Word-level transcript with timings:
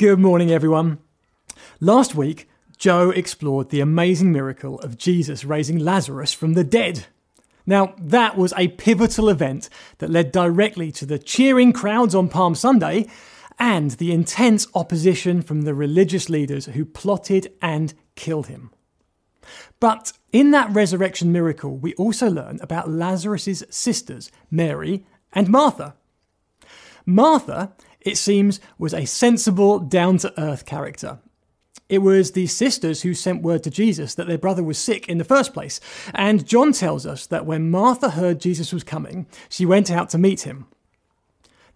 Good 0.00 0.18
morning, 0.18 0.50
everyone. 0.50 0.98
Last 1.78 2.14
week, 2.14 2.48
Joe 2.78 3.10
explored 3.10 3.68
the 3.68 3.80
amazing 3.80 4.32
miracle 4.32 4.78
of 4.78 4.96
Jesus 4.96 5.44
raising 5.44 5.78
Lazarus 5.78 6.32
from 6.32 6.54
the 6.54 6.64
dead. 6.64 7.04
Now, 7.66 7.92
that 7.98 8.34
was 8.34 8.54
a 8.56 8.68
pivotal 8.68 9.28
event 9.28 9.68
that 9.98 10.08
led 10.08 10.32
directly 10.32 10.90
to 10.92 11.04
the 11.04 11.18
cheering 11.18 11.74
crowds 11.74 12.14
on 12.14 12.30
Palm 12.30 12.54
Sunday 12.54 13.08
and 13.58 13.90
the 13.90 14.10
intense 14.10 14.66
opposition 14.74 15.42
from 15.42 15.62
the 15.64 15.74
religious 15.74 16.30
leaders 16.30 16.64
who 16.64 16.86
plotted 16.86 17.52
and 17.60 17.92
killed 18.14 18.46
him. 18.46 18.70
But 19.80 20.14
in 20.32 20.50
that 20.52 20.72
resurrection 20.72 21.30
miracle, 21.30 21.76
we 21.76 21.92
also 21.96 22.30
learn 22.30 22.58
about 22.62 22.88
Lazarus' 22.88 23.64
sisters, 23.68 24.32
Mary 24.50 25.04
and 25.34 25.50
Martha. 25.50 25.94
Martha 27.04 27.74
it 28.00 28.16
seems, 28.16 28.60
was 28.78 28.94
a 28.94 29.04
sensible, 29.04 29.78
down 29.78 30.18
to 30.18 30.40
earth 30.40 30.66
character. 30.66 31.18
It 31.88 31.98
was 31.98 32.32
the 32.32 32.46
sisters 32.46 33.02
who 33.02 33.14
sent 33.14 33.42
word 33.42 33.64
to 33.64 33.70
Jesus 33.70 34.14
that 34.14 34.28
their 34.28 34.38
brother 34.38 34.62
was 34.62 34.78
sick 34.78 35.08
in 35.08 35.18
the 35.18 35.24
first 35.24 35.52
place. 35.52 35.80
And 36.14 36.46
John 36.46 36.72
tells 36.72 37.04
us 37.04 37.26
that 37.26 37.46
when 37.46 37.70
Martha 37.70 38.10
heard 38.10 38.40
Jesus 38.40 38.72
was 38.72 38.84
coming, 38.84 39.26
she 39.48 39.66
went 39.66 39.90
out 39.90 40.08
to 40.10 40.18
meet 40.18 40.42
him. 40.42 40.66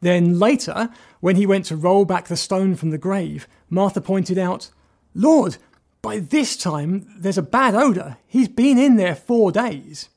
Then 0.00 0.38
later, 0.38 0.90
when 1.20 1.34
he 1.34 1.46
went 1.46 1.64
to 1.66 1.76
roll 1.76 2.04
back 2.04 2.28
the 2.28 2.36
stone 2.36 2.76
from 2.76 2.90
the 2.90 2.98
grave, 2.98 3.48
Martha 3.68 4.00
pointed 4.00 4.38
out, 4.38 4.70
Lord, 5.14 5.56
by 6.00 6.20
this 6.20 6.56
time 6.56 7.06
there's 7.18 7.38
a 7.38 7.42
bad 7.42 7.74
odour. 7.74 8.18
He's 8.26 8.48
been 8.48 8.78
in 8.78 8.96
there 8.96 9.16
four 9.16 9.50
days. 9.50 10.10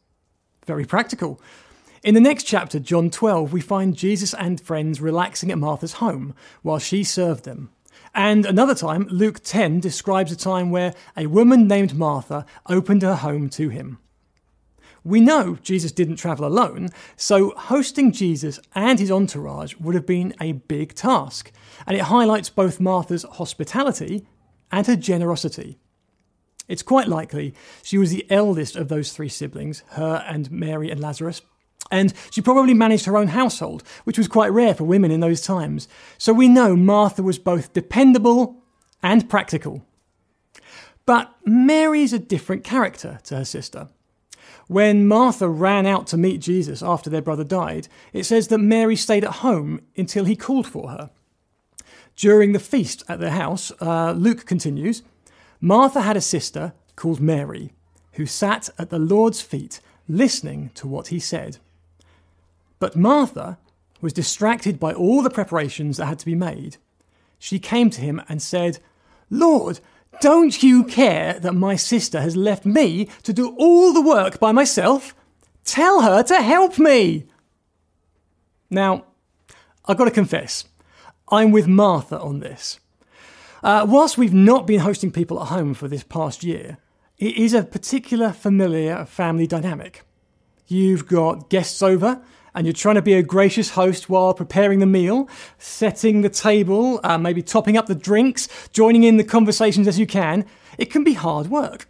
Very 0.66 0.86
practical. 0.86 1.42
In 2.04 2.14
the 2.14 2.22
next 2.22 2.44
chapter, 2.44 2.80
John 2.80 3.10
12, 3.10 3.52
we 3.52 3.62
find 3.62 3.96
Jesus 3.96 4.34
and 4.36 4.62
friends 4.62 5.02
relaxing 5.02 5.52
at 5.52 5.58
Martha's 5.58 5.94
home 5.94 6.36
while 6.62 6.78
she 6.78 7.04
served 7.04 7.44
them. 7.44 7.72
And 8.14 8.46
another 8.46 8.76
time, 8.76 9.08
Luke 9.10 9.42
10 9.44 9.80
describes 9.80 10.32
a 10.32 10.36
time 10.36 10.70
where 10.70 10.94
a 11.16 11.26
woman 11.26 11.68
named 11.68 11.96
Martha 11.96 12.46
opened 12.68 13.02
her 13.02 13.16
home 13.16 13.50
to 13.52 13.70
him. 13.70 13.98
We 15.04 15.22
know 15.22 15.58
Jesus 15.64 15.92
didn't 15.92 16.18
travel 16.18 16.46
alone, 16.46 16.90
so 17.16 17.52
hosting 17.52 18.12
Jesus 18.12 18.60
and 18.76 19.00
his 19.00 19.12
entourage 19.12 19.76
would 19.78 19.96
have 19.96 20.06
been 20.06 20.36
a 20.40 20.52
big 20.52 20.94
task, 20.94 21.52
and 21.88 21.96
it 21.96 22.04
highlights 22.04 22.50
both 22.50 22.80
Martha's 22.80 23.24
hospitality 23.24 24.28
and 24.72 24.86
her 24.86 24.96
generosity. 24.96 25.80
It's 26.68 26.84
quite 26.84 27.08
likely 27.08 27.54
she 27.82 27.98
was 27.98 28.12
the 28.12 28.30
eldest 28.30 28.76
of 28.76 28.90
those 28.90 29.14
three 29.14 29.30
siblings, 29.30 29.84
her 29.92 30.24
and 30.28 30.52
Mary 30.52 30.92
and 30.92 31.00
Lazarus, 31.00 31.42
and 31.92 32.14
she 32.30 32.42
probably 32.42 32.74
managed 32.74 33.06
her 33.06 33.18
own 33.18 33.30
household, 33.30 33.84
which 34.04 34.18
was 34.18 34.28
quite 34.28 34.52
rare 34.52 34.74
for 34.74 34.84
women 34.84 35.12
in 35.12 35.20
those 35.20 35.42
times. 35.42 35.88
So 36.18 36.34
we 36.34 36.48
know 36.48 36.76
Martha 36.76 37.24
was 37.24 37.40
both 37.40 37.74
dependable 37.74 38.64
and 39.02 39.30
practical. 39.30 39.86
But 41.06 41.34
Mary's 41.46 42.14
a 42.14 42.20
different 42.20 42.64
character 42.64 43.20
to 43.26 43.38
her 43.38 43.46
sister. 43.46 43.88
When 44.68 45.08
Martha 45.08 45.48
ran 45.48 45.86
out 45.86 46.08
to 46.08 46.18
meet 46.18 46.42
Jesus 46.42 46.84
after 46.84 47.10
their 47.10 47.22
brother 47.22 47.46
died, 47.46 47.88
it 48.12 48.26
says 48.26 48.50
that 48.50 48.58
Mary 48.58 48.98
stayed 48.98 49.24
at 49.24 49.36
home 49.36 49.80
until 49.96 50.26
he 50.26 50.36
called 50.36 50.68
for 50.68 50.90
her. 50.90 51.10
During 52.18 52.52
the 52.52 52.60
feast 52.60 53.04
at 53.08 53.20
their 53.20 53.32
house, 53.32 53.72
uh, 53.80 54.12
Luke 54.12 54.46
continues 54.46 55.04
Martha 55.62 56.02
had 56.02 56.18
a 56.18 56.22
sister 56.22 56.74
called 56.96 57.22
Mary, 57.22 57.72
who 58.14 58.26
sat 58.26 58.70
at 58.78 58.90
the 58.90 59.00
Lord's 59.00 59.42
feet 59.42 59.80
listening 60.10 60.72
to 60.76 60.88
what 60.88 61.08
he 61.08 61.20
said. 61.20 61.58
But 62.80 62.96
Martha 62.96 63.58
was 64.02 64.14
distracted 64.14 64.80
by 64.80 64.94
all 64.94 65.22
the 65.22 65.30
preparations 65.30 65.98
that 65.98 66.06
had 66.06 66.20
to 66.20 66.26
be 66.26 66.36
made. 66.36 66.78
She 67.40 67.60
came 67.60 67.90
to 67.92 68.02
him 68.02 68.22
and 68.30 68.42
said, 68.42 68.80
Lord, 69.30 69.80
don't 70.22 70.62
you 70.64 70.84
care 70.84 71.40
that 71.40 71.54
my 71.54 71.76
sister 71.76 72.22
has 72.22 72.36
left 72.36 72.66
me 72.66 73.10
to 73.24 73.34
do 73.34 73.56
all 73.58 73.94
the 73.94 74.02
work 74.02 74.40
by 74.40 74.52
myself? 74.52 75.16
Tell 75.66 76.02
her 76.02 76.24
to 76.24 76.42
help 76.42 76.80
me. 76.80 77.28
Now, 78.70 79.06
I've 79.86 79.98
got 79.98 80.06
to 80.06 80.12
confess, 80.12 80.66
I'm 81.30 81.52
with 81.52 81.68
Martha 81.68 82.20
on 82.20 82.40
this. 82.40 82.80
Uh, 83.64 83.86
whilst 83.88 84.18
we've 84.18 84.34
not 84.34 84.68
been 84.68 84.82
hosting 84.82 85.12
people 85.12 85.42
at 85.42 85.48
home 85.48 85.74
for 85.74 85.88
this 85.88 86.04
past 86.04 86.44
year, 86.44 86.78
it 87.18 87.36
is 87.36 87.54
a 87.54 87.64
particular 87.64 88.32
familiar 88.32 89.06
family 89.06 89.48
dynamic. 89.48 90.04
You've 90.68 91.08
got 91.08 91.50
guests 91.50 91.82
over, 91.82 92.22
and 92.58 92.66
you're 92.66 92.74
trying 92.74 92.96
to 92.96 93.04
be 93.04 93.14
a 93.14 93.22
gracious 93.22 93.70
host 93.70 94.10
while 94.10 94.34
preparing 94.34 94.80
the 94.80 94.88
meal, 94.88 95.30
setting 95.60 96.22
the 96.22 96.30
table, 96.30 97.00
uh, 97.04 97.16
maybe 97.16 97.44
topping 97.44 97.78
up 97.78 97.86
the 97.86 97.94
drinks, 97.94 98.50
joining 98.74 99.04
in 99.04 99.18
the 99.18 99.24
conversations 99.24 99.88
as 99.88 100.00
you 100.00 100.08
can, 100.08 100.44
it 100.80 100.90
can 100.90 101.04
be 101.04 101.14
hard 101.14 101.52
work. 101.52 101.88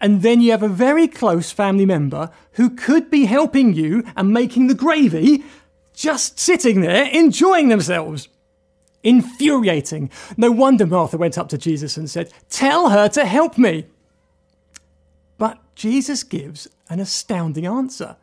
And 0.00 0.22
then 0.22 0.40
you 0.40 0.50
have 0.50 0.64
a 0.64 0.68
very 0.68 1.06
close 1.06 1.52
family 1.52 1.86
member 1.86 2.32
who 2.54 2.68
could 2.68 3.12
be 3.12 3.26
helping 3.26 3.74
you 3.74 4.02
and 4.16 4.32
making 4.32 4.66
the 4.66 4.74
gravy, 4.74 5.44
just 5.94 6.40
sitting 6.40 6.80
there 6.80 7.08
enjoying 7.12 7.68
themselves. 7.68 8.28
Infuriating. 9.04 10.10
No 10.36 10.50
wonder 10.50 10.84
Martha 10.84 11.16
went 11.16 11.38
up 11.38 11.48
to 11.50 11.58
Jesus 11.58 11.96
and 11.96 12.10
said, 12.10 12.32
Tell 12.50 12.88
her 12.88 13.08
to 13.10 13.24
help 13.24 13.56
me. 13.56 13.86
But 15.38 15.58
Jesus 15.76 16.24
gives 16.24 16.66
an 16.88 16.98
astounding 16.98 17.66
answer. 17.66 18.16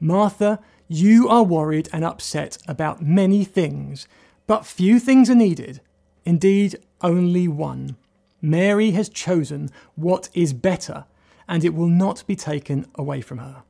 Martha, 0.00 0.60
you 0.88 1.28
are 1.28 1.42
worried 1.42 1.88
and 1.92 2.04
upset 2.04 2.58
about 2.66 3.02
many 3.02 3.44
things, 3.44 4.08
but 4.46 4.64
few 4.66 4.98
things 4.98 5.28
are 5.28 5.34
needed. 5.34 5.80
Indeed, 6.24 6.76
only 7.02 7.46
one. 7.46 7.96
Mary 8.40 8.92
has 8.92 9.08
chosen 9.08 9.70
what 9.96 10.30
is 10.32 10.52
better, 10.52 11.04
and 11.46 11.64
it 11.64 11.74
will 11.74 11.88
not 11.88 12.24
be 12.26 12.34
taken 12.34 12.86
away 12.94 13.20
from 13.20 13.38
her. 13.38 13.62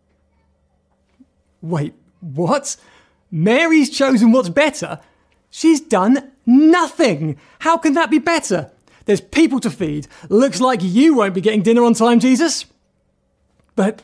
Wait, 1.60 1.94
what? 2.20 2.76
Mary's 3.30 3.90
chosen 3.90 4.32
what's 4.32 4.48
better? 4.48 5.00
She's 5.50 5.80
done 5.80 6.30
nothing. 6.46 7.38
How 7.60 7.78
can 7.78 7.94
that 7.94 8.10
be 8.10 8.18
better? 8.18 8.70
There's 9.06 9.20
people 9.20 9.58
to 9.60 9.70
feed. 9.70 10.06
Looks 10.28 10.60
like 10.60 10.80
you 10.82 11.14
won't 11.14 11.34
be 11.34 11.40
getting 11.40 11.62
dinner 11.62 11.82
on 11.82 11.94
time, 11.94 12.20
Jesus. 12.20 12.66
But 13.74 14.02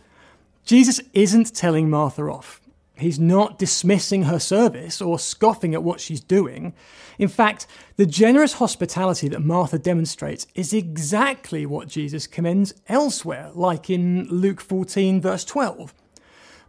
Jesus 0.64 1.00
isn't 1.12 1.54
telling 1.54 1.91
Martha 1.91 2.22
off. 2.22 2.60
He's 2.97 3.19
not 3.19 3.59
dismissing 3.59 4.25
her 4.25 4.38
service 4.38 5.03
or 5.03 5.19
scoffing 5.19 5.75
at 5.75 5.82
what 5.82 6.00
she's 6.00 6.21
doing. 6.21 6.75
In 7.19 7.28
fact, 7.28 7.66
the 7.97 8.06
generous 8.06 8.55
hospitality 8.55 9.28
that 9.28 9.43
Martha 9.43 9.78
demonstrates 9.78 10.47
is 10.55 10.72
exactly 10.72 11.66
what 11.66 11.88
Jesus 11.88 12.28
commends 12.28 12.75
elsewhere, 12.88 13.50
like 13.54 13.91
in 13.91 14.28
Luke 14.28 14.60
14, 14.60 15.21
verse 15.21 15.44
12. 15.44 15.93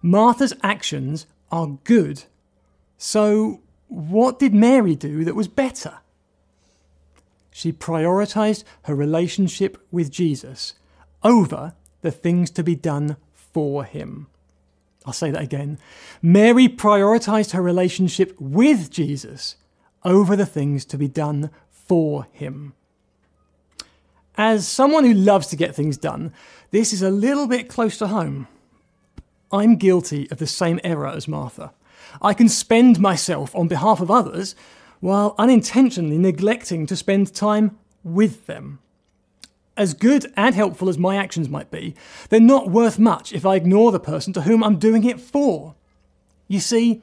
Martha's 0.01 0.53
actions 0.63 1.27
are 1.51 1.77
good. 1.83 2.23
So, 2.97 3.61
what 3.87 4.39
did 4.39 4.53
Mary 4.53 4.95
do 4.95 5.23
that 5.25 5.35
was 5.35 5.47
better? 5.47 5.99
She 7.51 7.71
prioritized 7.71 8.63
her 8.83 8.95
relationship 8.95 9.77
with 9.91 10.11
Jesus 10.11 10.73
over 11.23 11.73
the 12.01 12.11
things 12.11 12.49
to 12.51 12.63
be 12.63 12.75
done 12.75 13.17
for 13.33 13.83
him. 13.83 14.27
I'll 15.05 15.13
say 15.13 15.31
that 15.31 15.41
again. 15.41 15.77
Mary 16.21 16.67
prioritized 16.67 17.51
her 17.51 17.61
relationship 17.61 18.35
with 18.39 18.89
Jesus 18.89 19.55
over 20.03 20.35
the 20.35 20.45
things 20.45 20.85
to 20.85 20.97
be 20.97 21.07
done 21.07 21.51
for 21.69 22.27
him. 22.31 22.73
As 24.37 24.67
someone 24.67 25.05
who 25.05 25.13
loves 25.13 25.47
to 25.47 25.55
get 25.55 25.75
things 25.75 25.97
done, 25.97 26.33
this 26.71 26.91
is 26.91 27.01
a 27.01 27.09
little 27.09 27.47
bit 27.47 27.69
close 27.69 27.97
to 27.99 28.07
home. 28.07 28.47
I'm 29.51 29.75
guilty 29.75 30.29
of 30.31 30.39
the 30.39 30.47
same 30.47 30.79
error 30.83 31.07
as 31.07 31.27
Martha. 31.27 31.71
I 32.21 32.33
can 32.33 32.49
spend 32.49 32.99
myself 32.99 33.55
on 33.55 33.67
behalf 33.67 34.01
of 34.01 34.11
others 34.11 34.55
while 34.99 35.35
unintentionally 35.37 36.17
neglecting 36.17 36.85
to 36.87 36.95
spend 36.95 37.33
time 37.33 37.77
with 38.03 38.47
them 38.47 38.79
as 39.77 39.93
good 39.93 40.31
and 40.37 40.55
helpful 40.55 40.89
as 40.89 40.97
my 40.97 41.17
actions 41.17 41.49
might 41.49 41.71
be, 41.71 41.95
they're 42.29 42.39
not 42.39 42.69
worth 42.69 42.97
much 42.97 43.33
if 43.33 43.45
I 43.45 43.55
ignore 43.55 43.91
the 43.91 43.99
person 43.99 44.33
to 44.33 44.41
whom 44.41 44.63
I'm 44.63 44.79
doing 44.79 45.03
it 45.03 45.19
for. 45.19 45.75
You 46.47 46.59
see, 46.59 47.01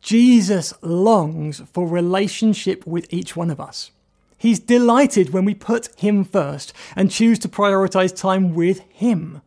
Jesus 0.00 0.72
longs 0.82 1.62
for 1.72 1.86
relationship 1.86 2.86
with 2.86 3.06
each 3.12 3.34
one 3.34 3.50
of 3.50 3.60
us. 3.60 3.90
He's 4.38 4.60
delighted 4.60 5.30
when 5.30 5.44
we 5.44 5.54
put 5.54 5.88
Him 5.98 6.24
first 6.24 6.72
and 6.94 7.10
choose 7.10 7.38
to 7.40 7.48
prioritize 7.48 8.14
time 8.14 8.54
with 8.54 8.80
Him. 8.90 9.40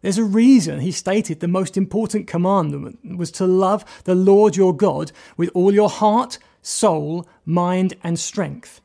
There's 0.00 0.18
a 0.18 0.24
reason 0.24 0.80
he 0.80 0.90
stated 0.90 1.38
the 1.38 1.46
most 1.46 1.76
important 1.76 2.26
commandment 2.26 3.16
was 3.16 3.30
to 3.32 3.46
love 3.46 3.84
the 4.02 4.16
Lord 4.16 4.56
your 4.56 4.74
God 4.76 5.12
with 5.36 5.48
all 5.54 5.72
your 5.72 5.88
heart, 5.88 6.38
soul, 6.60 7.28
mind, 7.46 7.94
and 8.02 8.18
strength 8.18 8.80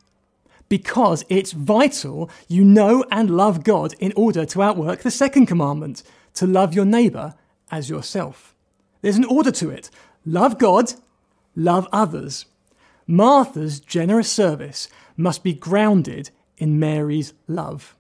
because 0.70 1.26
it's 1.30 1.52
vital 1.52 2.30
you 2.48 2.64
know 2.64 3.06
and 3.12 3.30
love 3.30 3.64
God 3.64 3.94
in 4.00 4.14
order 4.16 4.46
to 4.46 4.62
outwork 4.62 5.02
the 5.02 5.12
second 5.12 5.46
commandment 5.46 6.04
to 6.36 6.46
love 6.48 6.74
your 6.74 6.86
neighbour 6.86 7.36
as 7.72 7.90
yourself. 7.90 8.54
There's 9.02 9.18
an 9.18 9.26
order 9.26 9.52
to 9.52 9.70
it 9.70 9.90
love 10.26 10.58
God, 10.58 10.94
love 11.56 11.88
others. 11.92 12.46
Martha's 13.08 13.80
generous 13.80 14.30
service 14.30 14.90
must 15.16 15.44
be 15.44 15.54
grounded 15.54 16.30
in 16.58 16.80
Mary's 16.80 17.34
love. 17.48 17.96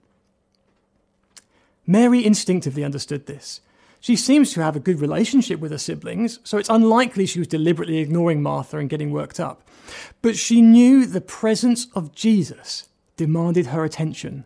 Mary 1.85 2.25
instinctively 2.25 2.83
understood 2.83 3.25
this. 3.25 3.61
She 4.07 4.15
seems 4.15 4.53
to 4.53 4.63
have 4.63 4.77
a 4.77 4.79
good 4.79 5.01
relationship 5.01 5.59
with 5.59 5.73
her 5.73 5.77
siblings, 5.77 6.39
so 6.45 6.57
it's 6.57 6.69
unlikely 6.69 7.25
she 7.25 7.39
was 7.39 7.47
deliberately 7.49 7.97
ignoring 7.97 8.41
Martha 8.41 8.77
and 8.77 8.89
getting 8.89 9.11
worked 9.11 9.37
up. 9.37 9.67
But 10.21 10.37
she 10.37 10.61
knew 10.61 11.05
the 11.05 11.19
presence 11.19 11.87
of 11.93 12.15
Jesus 12.15 12.87
demanded 13.17 13.65
her 13.65 13.83
attention. 13.83 14.45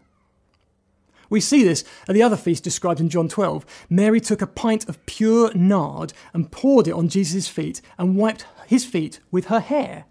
We 1.30 1.42
see 1.42 1.64
this 1.64 1.84
at 2.08 2.16
the 2.16 2.24
other 2.24 2.38
feast 2.38 2.64
described 2.64 3.00
in 3.00 3.10
John 3.10 3.30
12. 3.30 3.64
Mary 3.88 4.20
took 4.20 4.42
a 4.42 4.48
pint 4.48 4.90
of 4.90 5.06
pure 5.06 5.54
nard 5.54 6.12
and 6.34 6.52
poured 6.52 6.88
it 6.88 6.96
on 6.96 7.08
Jesus' 7.08 7.48
feet 7.48 7.82
and 8.00 8.18
wiped 8.18 8.48
his 8.66 8.84
feet 8.84 9.20
with 9.30 9.46
her 9.46 9.60
hair. 9.60 10.06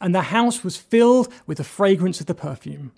And 0.00 0.12
the 0.12 0.32
house 0.34 0.64
was 0.64 0.76
filled 0.76 1.32
with 1.46 1.58
the 1.58 1.64
fragrance 1.64 2.18
of 2.18 2.26
the 2.26 2.34
perfume. 2.34 2.90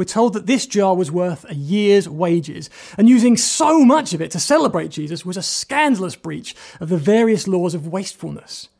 We're 0.00 0.04
told 0.04 0.32
that 0.32 0.46
this 0.46 0.64
jar 0.64 0.96
was 0.96 1.12
worth 1.12 1.44
a 1.46 1.54
year's 1.54 2.08
wages, 2.08 2.70
and 2.96 3.06
using 3.06 3.36
so 3.36 3.84
much 3.84 4.14
of 4.14 4.22
it 4.22 4.30
to 4.30 4.40
celebrate 4.40 4.90
Jesus 4.90 5.26
was 5.26 5.36
a 5.36 5.42
scandalous 5.42 6.16
breach 6.16 6.56
of 6.80 6.88
the 6.88 6.96
various 6.96 7.46
laws 7.46 7.74
of 7.74 7.86
wastefulness. 7.86 8.70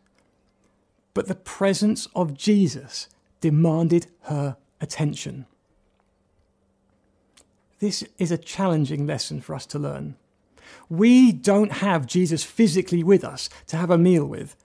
But 1.13 1.29
the 1.29 1.35
presence 1.35 2.09
of 2.15 2.39
Jesus 2.39 3.07
demanded 3.43 4.07
her 4.23 4.57
attention. 4.81 5.45
This 7.81 8.03
is 8.17 8.31
a 8.31 8.39
challenging 8.39 9.07
lesson 9.07 9.43
for 9.43 9.55
us 9.55 9.67
to 9.67 9.79
learn. 9.79 10.17
We 10.89 11.33
don't 11.33 11.73
have 11.73 12.07
Jesus 12.07 12.45
physically 12.45 13.05
with 13.05 13.25
us 13.25 13.51
to 13.67 13.77
have 13.77 13.91
a 13.91 13.99
meal 13.99 14.25
with, 14.25 14.57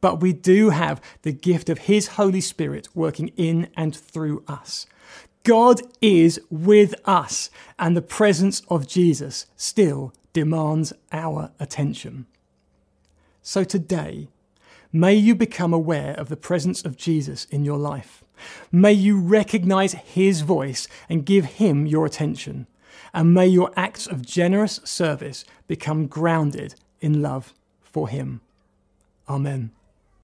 but 0.00 0.22
we 0.22 0.32
do 0.32 0.70
have 0.70 1.02
the 1.20 1.32
gift 1.32 1.68
of 1.68 1.80
His 1.80 2.06
Holy 2.06 2.40
Spirit 2.40 2.88
working 2.94 3.28
in 3.36 3.68
and 3.76 3.94
through 3.94 4.42
us. 4.48 4.86
God 5.46 5.80
is 6.02 6.40
with 6.50 6.96
us, 7.04 7.50
and 7.78 7.96
the 7.96 8.02
presence 8.02 8.62
of 8.68 8.88
Jesus 8.88 9.46
still 9.56 10.12
demands 10.32 10.92
our 11.12 11.52
attention. 11.60 12.26
So 13.42 13.62
today, 13.62 14.26
may 14.92 15.14
you 15.14 15.36
become 15.36 15.72
aware 15.72 16.14
of 16.14 16.28
the 16.28 16.36
presence 16.36 16.84
of 16.84 16.96
Jesus 16.96 17.44
in 17.44 17.64
your 17.64 17.78
life. 17.78 18.24
May 18.72 18.92
you 18.92 19.20
recognize 19.20 19.92
his 19.92 20.40
voice 20.40 20.88
and 21.08 21.24
give 21.24 21.44
him 21.44 21.86
your 21.86 22.04
attention. 22.06 22.66
And 23.14 23.32
may 23.32 23.46
your 23.46 23.70
acts 23.76 24.08
of 24.08 24.26
generous 24.26 24.80
service 24.82 25.44
become 25.68 26.08
grounded 26.08 26.74
in 27.00 27.22
love 27.22 27.54
for 27.84 28.08
him. 28.08 28.40
Amen. 29.28 29.70